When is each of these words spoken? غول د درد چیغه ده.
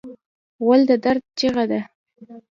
غول 0.63 0.81
د 0.89 0.91
درد 1.03 1.23
چیغه 1.37 1.63
ده. 1.71 1.79